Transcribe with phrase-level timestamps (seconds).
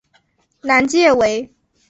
[0.61, 1.53] 南界为。